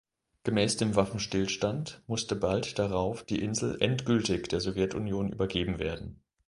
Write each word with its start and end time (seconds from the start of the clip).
Gemäß 0.45 0.77
dem 0.77 0.95
Waffenstillstand 0.95 2.01
musste 2.07 2.35
bald 2.35 2.79
darauf 2.79 3.21
die 3.23 3.39
Insel 3.39 3.77
endgültig 3.79 4.49
der 4.49 4.59
Sowjetunion 4.59 5.31
übergeben 5.31 5.77
werden. 5.77 6.23